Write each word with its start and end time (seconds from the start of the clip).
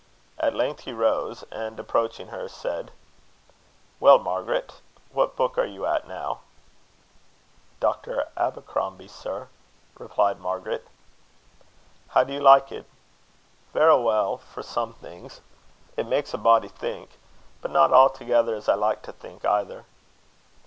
At 0.39 0.55
length 0.55 0.79
he 0.85 0.93
rose, 0.93 1.43
and, 1.51 1.79
approaching 1.79 2.29
her, 2.29 2.47
said 2.49 2.89
"Well, 3.99 4.17
Margaret, 4.17 4.81
what 5.11 5.35
book 5.35 5.59
are 5.59 5.63
you 5.65 5.85
at 5.85 6.07
now?" 6.07 6.39
"Dr. 7.79 8.25
Abercrombie, 8.35 9.07
sir," 9.07 9.47
replied 9.99 10.39
Margaret. 10.39 10.87
"How 12.07 12.23
do 12.23 12.33
you 12.33 12.39
like 12.39 12.71
it?" 12.71 12.87
"Verra 13.73 14.01
weel 14.01 14.37
for 14.39 14.63
some 14.63 14.93
things. 14.95 15.39
It 15.95 16.07
makes 16.07 16.33
a 16.33 16.39
body 16.39 16.67
think; 16.69 17.19
but 17.61 17.69
not 17.69 17.91
a'thegither 17.93 18.55
as 18.55 18.67
I 18.67 18.73
like 18.73 19.03
to 19.03 19.11
think 19.11 19.45
either." 19.45 19.85